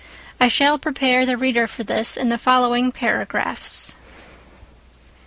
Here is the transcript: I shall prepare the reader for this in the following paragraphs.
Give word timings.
I 0.39 0.47
shall 0.47 0.79
prepare 0.79 1.27
the 1.27 1.37
reader 1.37 1.67
for 1.67 1.83
this 1.83 2.17
in 2.17 2.29
the 2.29 2.39
following 2.39 2.91
paragraphs. 2.91 3.93